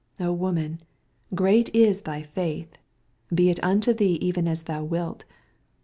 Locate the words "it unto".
3.51-3.93